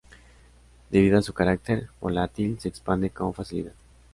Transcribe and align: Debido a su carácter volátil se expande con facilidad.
Debido 0.89 1.19
a 1.19 1.21
su 1.21 1.31
carácter 1.31 1.87
volátil 1.99 2.59
se 2.59 2.69
expande 2.69 3.11
con 3.11 3.35
facilidad. 3.35 3.73